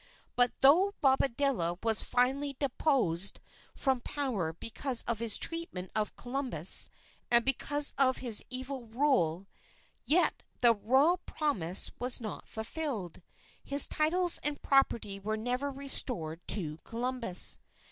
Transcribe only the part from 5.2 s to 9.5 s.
treatment of Columbus and because of his evil rule,